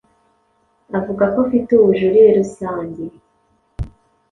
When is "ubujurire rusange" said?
1.75-3.03